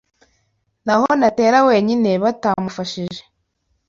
Na 0.85 0.93
ho 0.99 1.07
natera 1.19 1.57
wenyine 1.67 2.09
batamufashije 2.23 3.21